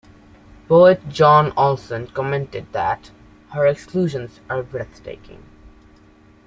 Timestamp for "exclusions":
3.67-4.39